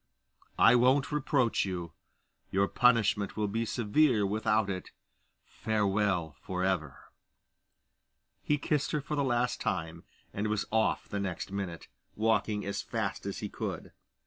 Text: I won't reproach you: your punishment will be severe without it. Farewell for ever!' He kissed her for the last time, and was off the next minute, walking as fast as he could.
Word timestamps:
I 0.57 0.73
won't 0.73 1.11
reproach 1.11 1.63
you: 1.63 1.93
your 2.49 2.67
punishment 2.67 3.37
will 3.37 3.47
be 3.47 3.65
severe 3.65 4.25
without 4.25 4.67
it. 4.67 4.89
Farewell 5.45 6.35
for 6.41 6.63
ever!' 6.63 7.11
He 8.41 8.57
kissed 8.57 8.93
her 8.93 9.01
for 9.01 9.13
the 9.15 9.23
last 9.23 9.61
time, 9.61 10.03
and 10.33 10.47
was 10.47 10.65
off 10.71 11.07
the 11.07 11.19
next 11.19 11.51
minute, 11.51 11.87
walking 12.15 12.65
as 12.65 12.81
fast 12.81 13.27
as 13.27 13.41
he 13.45 13.47
could. 13.49 13.91